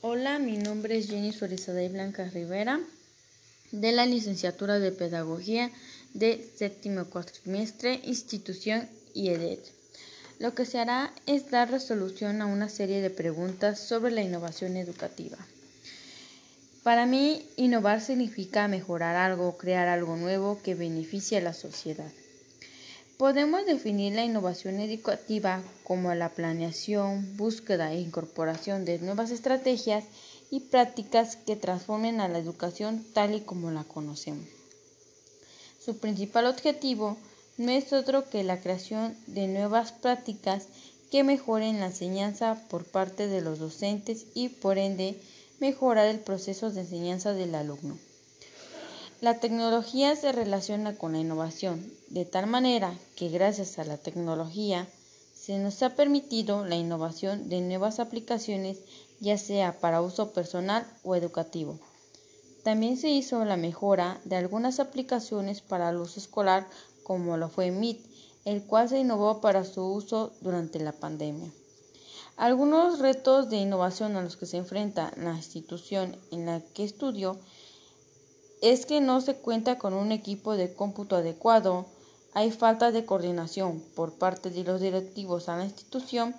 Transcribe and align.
Hola, 0.00 0.38
mi 0.38 0.56
nombre 0.56 0.96
es 0.96 1.08
Jenny 1.08 1.32
Suárez 1.32 1.66
y 1.66 1.88
Blanca 1.88 2.24
Rivera, 2.26 2.78
de 3.72 3.90
la 3.90 4.06
licenciatura 4.06 4.78
de 4.78 4.92
Pedagogía 4.92 5.72
de 6.14 6.48
séptimo 6.56 7.06
cuatrimestre, 7.06 8.00
institución 8.04 8.88
IEDET. 9.14 9.58
Lo 10.38 10.54
que 10.54 10.66
se 10.66 10.78
hará 10.78 11.12
es 11.26 11.50
dar 11.50 11.72
resolución 11.72 12.40
a 12.42 12.46
una 12.46 12.68
serie 12.68 13.00
de 13.00 13.10
preguntas 13.10 13.80
sobre 13.80 14.12
la 14.12 14.22
innovación 14.22 14.76
educativa. 14.76 15.36
Para 16.84 17.04
mí, 17.04 17.44
innovar 17.56 18.00
significa 18.00 18.68
mejorar 18.68 19.16
algo, 19.16 19.58
crear 19.58 19.88
algo 19.88 20.16
nuevo 20.16 20.60
que 20.62 20.76
beneficie 20.76 21.38
a 21.38 21.42
la 21.42 21.54
sociedad. 21.54 22.12
Podemos 23.18 23.66
definir 23.66 24.14
la 24.14 24.24
innovación 24.24 24.78
educativa 24.78 25.60
como 25.82 26.14
la 26.14 26.28
planeación, 26.28 27.36
búsqueda 27.36 27.92
e 27.92 27.98
incorporación 27.98 28.84
de 28.84 29.00
nuevas 29.00 29.32
estrategias 29.32 30.04
y 30.52 30.60
prácticas 30.60 31.34
que 31.34 31.56
transformen 31.56 32.20
a 32.20 32.28
la 32.28 32.38
educación 32.38 33.04
tal 33.14 33.34
y 33.34 33.40
como 33.40 33.72
la 33.72 33.82
conocemos. 33.82 34.46
Su 35.84 35.98
principal 35.98 36.46
objetivo 36.46 37.16
no 37.56 37.72
es 37.72 37.92
otro 37.92 38.30
que 38.30 38.44
la 38.44 38.60
creación 38.60 39.16
de 39.26 39.48
nuevas 39.48 39.90
prácticas 39.90 40.68
que 41.10 41.24
mejoren 41.24 41.80
la 41.80 41.86
enseñanza 41.86 42.62
por 42.70 42.84
parte 42.84 43.26
de 43.26 43.40
los 43.40 43.58
docentes 43.58 44.26
y 44.34 44.48
por 44.48 44.78
ende 44.78 45.20
mejorar 45.58 46.06
el 46.06 46.20
proceso 46.20 46.70
de 46.70 46.82
enseñanza 46.82 47.32
del 47.32 47.56
alumno. 47.56 47.98
La 49.20 49.40
tecnología 49.40 50.14
se 50.14 50.30
relaciona 50.30 50.96
con 50.96 51.10
la 51.10 51.18
innovación, 51.18 51.92
de 52.08 52.24
tal 52.24 52.46
manera 52.46 52.96
que 53.16 53.28
gracias 53.30 53.80
a 53.80 53.84
la 53.84 53.96
tecnología 53.96 54.86
se 55.34 55.58
nos 55.58 55.82
ha 55.82 55.96
permitido 55.96 56.64
la 56.64 56.76
innovación 56.76 57.48
de 57.48 57.60
nuevas 57.60 57.98
aplicaciones, 57.98 58.78
ya 59.18 59.36
sea 59.36 59.80
para 59.80 60.02
uso 60.02 60.32
personal 60.32 60.86
o 61.02 61.16
educativo. 61.16 61.80
También 62.62 62.96
se 62.96 63.08
hizo 63.08 63.44
la 63.44 63.56
mejora 63.56 64.20
de 64.22 64.36
algunas 64.36 64.78
aplicaciones 64.78 65.62
para 65.62 65.90
el 65.90 65.96
uso 65.96 66.20
escolar, 66.20 66.68
como 67.02 67.36
lo 67.36 67.48
fue 67.48 67.72
Meet, 67.72 67.98
el 68.44 68.62
cual 68.62 68.88
se 68.88 69.00
innovó 69.00 69.40
para 69.40 69.64
su 69.64 69.84
uso 69.84 70.30
durante 70.42 70.78
la 70.78 70.92
pandemia. 70.92 71.50
Algunos 72.36 73.00
retos 73.00 73.50
de 73.50 73.56
innovación 73.56 74.14
a 74.14 74.22
los 74.22 74.36
que 74.36 74.46
se 74.46 74.58
enfrenta 74.58 75.12
la 75.16 75.34
institución 75.34 76.16
en 76.30 76.46
la 76.46 76.60
que 76.60 76.84
estudió 76.84 77.36
es 78.60 78.86
que 78.86 79.00
no 79.00 79.20
se 79.20 79.34
cuenta 79.34 79.78
con 79.78 79.94
un 79.94 80.12
equipo 80.12 80.56
de 80.56 80.72
cómputo 80.72 81.16
adecuado, 81.16 81.86
hay 82.34 82.50
falta 82.50 82.92
de 82.92 83.04
coordinación 83.04 83.82
por 83.94 84.14
parte 84.14 84.50
de 84.50 84.64
los 84.64 84.80
directivos 84.80 85.48
a 85.48 85.56
la 85.56 85.64
institución 85.64 86.34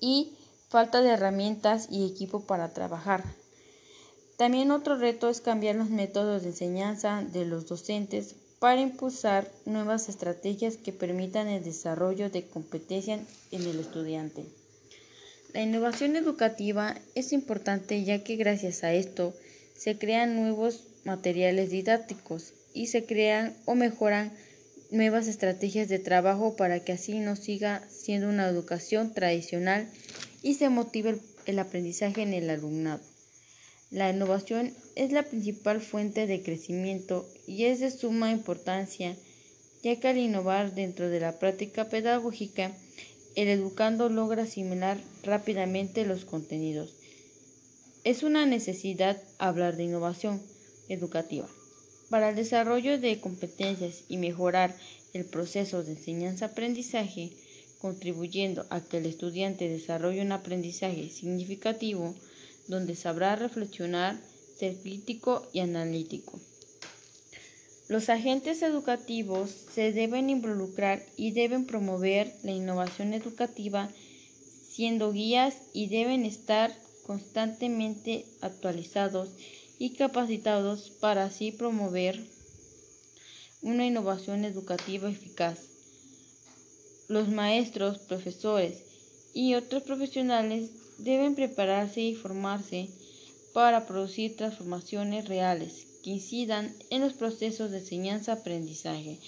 y 0.00 0.32
falta 0.68 1.02
de 1.02 1.10
herramientas 1.10 1.88
y 1.90 2.06
equipo 2.06 2.40
para 2.40 2.72
trabajar. 2.72 3.24
También 4.36 4.70
otro 4.70 4.96
reto 4.96 5.28
es 5.28 5.40
cambiar 5.40 5.76
los 5.76 5.90
métodos 5.90 6.42
de 6.42 6.48
enseñanza 6.48 7.22
de 7.22 7.44
los 7.44 7.66
docentes 7.66 8.34
para 8.58 8.80
impulsar 8.80 9.50
nuevas 9.66 10.08
estrategias 10.08 10.76
que 10.76 10.92
permitan 10.92 11.48
el 11.48 11.62
desarrollo 11.62 12.30
de 12.30 12.46
competencias 12.46 13.20
en 13.50 13.62
el 13.62 13.78
estudiante. 13.78 14.46
La 15.52 15.62
innovación 15.62 16.16
educativa 16.16 16.96
es 17.14 17.32
importante 17.32 18.02
ya 18.04 18.24
que 18.24 18.36
gracias 18.36 18.84
a 18.84 18.94
esto 18.94 19.34
se 19.76 19.98
crean 19.98 20.36
nuevos 20.36 20.84
materiales 21.04 21.70
didácticos 21.70 22.54
y 22.74 22.86
se 22.86 23.04
crean 23.04 23.56
o 23.64 23.74
mejoran 23.74 24.32
nuevas 24.92 25.26
estrategias 25.26 25.88
de 25.88 25.98
trabajo 25.98 26.54
para 26.54 26.84
que 26.84 26.92
así 26.92 27.18
no 27.18 27.34
siga 27.34 27.82
siendo 27.88 28.28
una 28.28 28.46
educación 28.46 29.12
tradicional 29.14 29.88
y 30.42 30.54
se 30.54 30.68
motive 30.68 31.18
el, 31.46 31.58
aprendizaje 31.58 32.22
en 32.22 32.34
el 32.34 32.50
alumnado. 32.50 33.02
La 33.90 34.10
innovación 34.10 34.72
es 34.94 35.12
la 35.12 35.22
principal 35.24 35.80
fuente 35.80 36.26
de 36.26 36.42
crecimiento 36.42 37.28
y 37.46 37.64
es 37.64 37.80
de 37.80 37.90
suma 37.90 38.30
importancia, 38.30 39.16
ya 39.82 39.98
que 39.98 40.08
al 40.08 40.18
innovar 40.18 40.74
dentro 40.74 41.08
de 41.08 41.20
la 41.20 41.38
práctica 41.38 41.88
pedagógica, 41.88 42.72
el 43.34 43.48
educando 43.48 44.08
logra 44.08 44.42
asimilar 44.42 44.98
rápidamente 45.22 46.04
los 46.04 46.24
contenidos. 46.24 46.94
Es 48.04 48.22
una 48.22 48.46
necesidad 48.46 49.22
hablar 49.38 49.76
de 49.76 49.84
innovación, 49.84 50.42
educativa. 50.92 51.48
Para 52.10 52.30
el 52.30 52.36
desarrollo 52.36 52.98
de 52.98 53.20
competencias 53.20 54.04
y 54.08 54.18
mejorar 54.18 54.76
el 55.14 55.24
proceso 55.24 55.82
de 55.82 55.92
enseñanza-aprendizaje, 55.92 57.30
contribuyendo 57.80 58.66
a 58.70 58.80
que 58.80 58.98
el 58.98 59.06
estudiante 59.06 59.68
desarrolle 59.68 60.22
un 60.22 60.32
aprendizaje 60.32 61.10
significativo 61.10 62.14
donde 62.68 62.94
sabrá 62.94 63.34
reflexionar, 63.34 64.20
ser 64.58 64.76
crítico 64.76 65.48
y 65.52 65.60
analítico. 65.60 66.38
Los 67.88 68.08
agentes 68.08 68.62
educativos 68.62 69.50
se 69.74 69.92
deben 69.92 70.30
involucrar 70.30 71.04
y 71.16 71.32
deben 71.32 71.66
promover 71.66 72.32
la 72.42 72.52
innovación 72.52 73.12
educativa 73.12 73.90
siendo 74.70 75.12
guías 75.12 75.56
y 75.74 75.88
deben 75.88 76.24
estar 76.24 76.74
constantemente 77.06 78.24
actualizados 78.40 79.28
y 79.82 79.90
capacitados 79.90 80.92
para 81.00 81.24
así 81.24 81.50
promover 81.50 82.22
una 83.62 83.84
innovación 83.84 84.44
educativa 84.44 85.10
eficaz. 85.10 85.58
Los 87.08 87.28
maestros, 87.28 87.98
profesores 87.98 88.78
y 89.34 89.56
otros 89.56 89.82
profesionales 89.82 90.70
deben 90.98 91.34
prepararse 91.34 92.00
y 92.00 92.14
formarse 92.14 92.90
para 93.52 93.84
producir 93.88 94.36
transformaciones 94.36 95.26
reales 95.26 95.84
que 96.04 96.10
incidan 96.10 96.72
en 96.90 97.00
los 97.00 97.14
procesos 97.14 97.72
de 97.72 97.78
enseñanza-aprendizaje. 97.78 99.18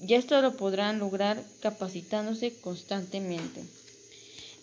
Y 0.00 0.14
esto 0.14 0.40
lo 0.40 0.56
podrán 0.56 0.98
lograr 0.98 1.44
capacitándose 1.60 2.54
constantemente. 2.62 3.62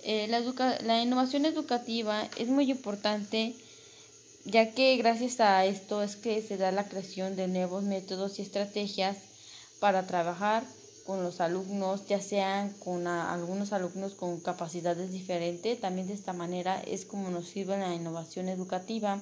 Eh, 0.03 0.27
la, 0.27 0.41
la 0.81 1.03
innovación 1.03 1.45
educativa 1.45 2.27
es 2.39 2.47
muy 2.47 2.71
importante 2.71 3.53
ya 4.47 4.71
que 4.71 4.95
gracias 4.95 5.39
a 5.41 5.65
esto 5.65 6.01
es 6.01 6.15
que 6.15 6.41
se 6.41 6.57
da 6.57 6.71
la 6.71 6.87
creación 6.87 7.35
de 7.35 7.49
nuevos 7.49 7.83
métodos 7.83 8.39
y 8.39 8.43
estrategias 8.43 9.17
para 9.81 10.07
trabajar 10.07 10.63
con 11.05 11.23
los 11.23 11.41
alumnos, 11.41 12.07
ya 12.07 12.21
sean 12.21 12.73
con 12.79 13.07
algunos 13.07 13.73
alumnos 13.73 14.13
con 14.13 14.39
capacidades 14.39 15.11
diferentes. 15.11 15.79
También 15.79 16.07
de 16.07 16.13
esta 16.13 16.33
manera 16.33 16.81
es 16.81 17.05
como 17.05 17.29
nos 17.29 17.47
sirve 17.47 17.77
la 17.77 17.93
innovación 17.93 18.47
educativa 18.49 19.19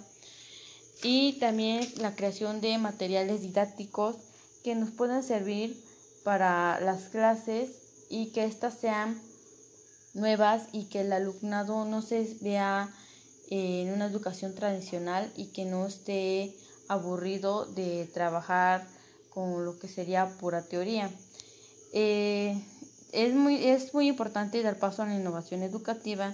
y 1.03 1.33
también 1.33 1.87
la 1.97 2.15
creación 2.15 2.61
de 2.61 2.77
materiales 2.77 3.41
didácticos 3.41 4.15
que 4.63 4.75
nos 4.75 4.91
puedan 4.91 5.23
servir 5.23 5.83
para 6.23 6.79
las 6.81 7.03
clases 7.03 7.69
y 8.09 8.27
que 8.27 8.45
éstas 8.45 8.75
sean 8.79 9.19
nuevas 10.13 10.63
y 10.71 10.85
que 10.85 11.01
el 11.01 11.13
alumnado 11.13 11.85
no 11.85 12.01
se 12.01 12.35
vea 12.41 12.91
en 13.49 13.91
una 13.91 14.07
educación 14.07 14.55
tradicional 14.55 15.31
y 15.35 15.47
que 15.47 15.65
no 15.65 15.85
esté 15.85 16.55
aburrido 16.87 17.65
de 17.65 18.09
trabajar 18.13 18.87
con 19.29 19.65
lo 19.65 19.77
que 19.77 19.87
sería 19.87 20.37
pura 20.39 20.63
teoría. 20.63 21.11
Eh, 21.93 22.61
es, 23.11 23.33
muy, 23.33 23.63
es 23.67 23.93
muy 23.93 24.07
importante 24.07 24.61
dar 24.63 24.79
paso 24.79 25.03
a 25.03 25.05
la 25.05 25.15
innovación 25.15 25.63
educativa 25.63 26.33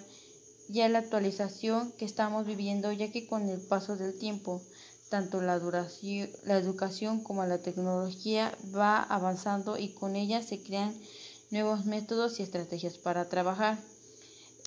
y 0.69 0.81
a 0.81 0.89
la 0.89 0.99
actualización 0.99 1.91
que 1.93 2.05
estamos 2.05 2.45
viviendo, 2.45 2.91
ya 2.91 3.11
que 3.11 3.27
con 3.27 3.49
el 3.49 3.59
paso 3.59 3.97
del 3.97 4.17
tiempo, 4.17 4.61
tanto 5.09 5.41
la, 5.41 5.59
duración, 5.59 6.29
la 6.45 6.57
educación 6.57 7.21
como 7.21 7.45
la 7.45 7.57
tecnología 7.57 8.57
va 8.73 9.03
avanzando 9.03 9.77
y 9.77 9.89
con 9.89 10.15
ella 10.15 10.41
se 10.41 10.63
crean 10.63 10.95
nuevos 11.49 11.85
métodos 11.85 12.39
y 12.39 12.43
estrategias 12.43 12.97
para 12.97 13.27
trabajar. 13.27 13.77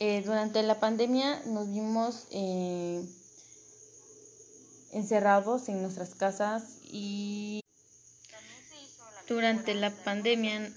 Eh, 0.01 0.23
durante 0.25 0.63
la 0.65 0.81
pandemia 0.81 1.41
nos 1.47 1.71
vimos 1.71 2.27
eh, 2.33 3.01
encerrados 4.93 5.69
en 5.69 5.83
nuestras 5.83 6.17
casas 6.17 6.79
y 6.91 7.61
durante 9.29 9.75
la 9.75 9.91
pandemia 9.91 10.73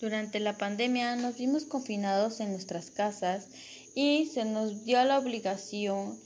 durante 0.00 0.40
la 0.40 0.58
pandemia 0.58 1.14
nos 1.14 1.36
vimos 1.36 1.64
confinados 1.64 2.40
en 2.40 2.50
nuestras 2.50 2.90
casas 2.90 3.46
y 3.94 4.26
se 4.26 4.44
nos 4.44 4.84
dio 4.84 5.02
la 5.04 5.16
obligación 5.16 6.18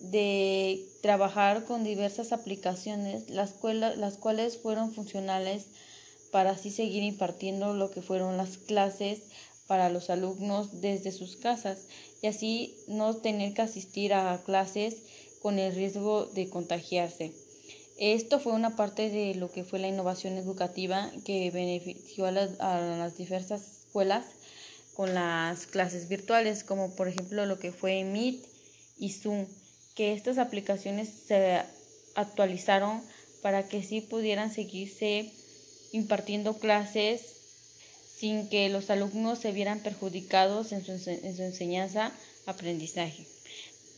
de 0.00 0.84
trabajar 1.00 1.64
con 1.64 1.84
diversas 1.84 2.32
aplicaciones, 2.32 3.30
las, 3.30 3.54
las 3.62 4.16
cuales 4.16 4.58
fueron 4.58 4.92
funcionales 4.92 5.66
para 6.32 6.50
así 6.50 6.70
seguir 6.70 7.04
impartiendo 7.04 7.74
lo 7.74 7.92
que 7.92 8.02
fueron 8.02 8.36
las 8.36 8.56
clases 8.56 9.20
para 9.70 9.88
los 9.88 10.10
alumnos 10.10 10.80
desde 10.80 11.12
sus 11.12 11.36
casas 11.36 11.86
y 12.20 12.26
así 12.26 12.74
no 12.88 13.14
tener 13.14 13.54
que 13.54 13.62
asistir 13.62 14.12
a 14.12 14.42
clases 14.44 14.96
con 15.42 15.60
el 15.60 15.72
riesgo 15.72 16.26
de 16.26 16.50
contagiarse. 16.50 17.30
Esto 17.96 18.40
fue 18.40 18.52
una 18.52 18.74
parte 18.74 19.10
de 19.10 19.36
lo 19.36 19.48
que 19.52 19.62
fue 19.62 19.78
la 19.78 19.86
innovación 19.86 20.36
educativa 20.38 21.08
que 21.24 21.52
benefició 21.52 22.26
a 22.26 22.32
las, 22.32 23.16
diversas 23.16 23.84
escuelas 23.84 24.24
con 24.96 25.14
las 25.14 25.68
clases 25.68 26.08
virtuales, 26.08 26.64
como 26.64 26.96
por 26.96 27.06
ejemplo 27.06 27.46
lo 27.46 27.60
que 27.60 27.70
fue 27.70 28.02
Meet 28.02 28.44
y 28.98 29.12
Zoom, 29.12 29.46
que 29.94 30.14
estas 30.14 30.38
aplicaciones 30.38 31.10
se 31.28 31.60
actualizaron 32.16 33.00
para 33.40 33.68
que 33.68 33.84
sí 33.84 34.00
pudieran 34.00 34.52
seguirse 34.52 35.30
impartiendo 35.92 36.58
clases 36.58 37.39
sin 38.20 38.50
que 38.50 38.68
los 38.68 38.90
alumnos 38.90 39.38
se 39.38 39.50
vieran 39.50 39.80
perjudicados 39.80 40.72
en 40.72 40.84
su, 40.84 40.92
en 40.92 41.36
su 41.36 41.42
enseñanza 41.42 42.12
aprendizaje. 42.44 43.26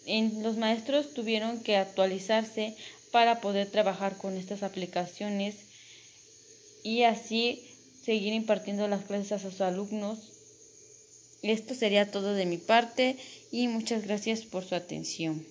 En, 0.07 0.45
los 0.45 0.57
maestros 0.57 1.13
tuvieron 1.13 1.59
que 1.59 1.77
actualizarse 1.77 2.77
para 3.11 3.41
poder 3.41 3.69
trabajar 3.69 4.17
con 4.17 4.37
estas 4.37 4.63
aplicaciones 4.63 5.57
y 6.85 7.03
así 7.03 7.63
seguir 8.05 8.33
impartiendo 8.33 8.87
las 8.87 9.05
clases 9.05 9.33
a 9.33 9.39
sus 9.41 9.61
alumnos. 9.61 10.31
Esto 11.43 11.75
sería 11.75 12.13
todo 12.13 12.35
de 12.35 12.47
mi 12.47 12.59
parte 12.59 13.17
y 13.51 13.67
muchas 13.67 14.05
gracias 14.05 14.43
por 14.43 14.65
su 14.65 14.77
atención. 14.77 15.45